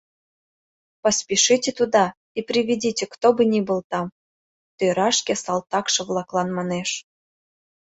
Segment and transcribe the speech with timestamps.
[1.01, 2.05] —Поспешите туда
[2.37, 4.05] и приведите, кто бы ни был там,—
[4.77, 6.89] тӧра шке салтакше-влаклан манеш.